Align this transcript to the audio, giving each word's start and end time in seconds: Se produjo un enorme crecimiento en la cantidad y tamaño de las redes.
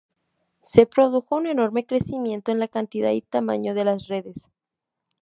Se 0.63 0.87
produjo 0.87 1.35
un 1.35 1.45
enorme 1.45 1.85
crecimiento 1.85 2.51
en 2.51 2.57
la 2.57 2.67
cantidad 2.67 3.11
y 3.11 3.21
tamaño 3.21 3.75
de 3.75 3.85
las 3.85 4.07
redes. 4.07 4.49